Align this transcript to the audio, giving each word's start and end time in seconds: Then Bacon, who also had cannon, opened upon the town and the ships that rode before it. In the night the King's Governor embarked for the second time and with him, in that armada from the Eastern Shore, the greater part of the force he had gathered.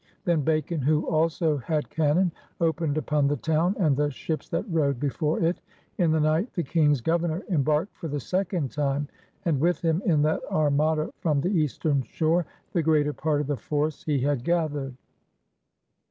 Then 0.25 0.41
Bacon, 0.41 0.81
who 0.81 1.07
also 1.07 1.57
had 1.57 1.91
cannon, 1.91 2.31
opened 2.59 2.97
upon 2.97 3.27
the 3.27 3.35
town 3.37 3.75
and 3.79 3.95
the 3.95 4.09
ships 4.09 4.49
that 4.49 4.65
rode 4.67 4.99
before 4.99 5.39
it. 5.41 5.59
In 5.99 6.11
the 6.11 6.19
night 6.19 6.51
the 6.55 6.63
King's 6.63 7.01
Governor 7.01 7.43
embarked 7.51 7.95
for 7.95 8.07
the 8.07 8.19
second 8.19 8.71
time 8.71 9.07
and 9.45 9.59
with 9.61 9.79
him, 9.81 10.01
in 10.03 10.23
that 10.23 10.41
armada 10.51 11.11
from 11.19 11.39
the 11.39 11.51
Eastern 11.51 12.01
Shore, 12.01 12.47
the 12.73 12.81
greater 12.81 13.13
part 13.13 13.41
of 13.41 13.45
the 13.45 13.57
force 13.57 14.03
he 14.03 14.19
had 14.21 14.43
gathered. 14.43 14.95